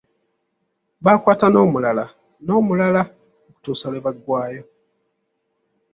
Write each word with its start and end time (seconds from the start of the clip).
Baakwata 1.03 1.45
n'omulala 1.49 2.05
n'omulala 2.45 3.01
okutuusa 3.47 3.87
lwe 3.91 4.03
baggwaayo. 4.05 4.63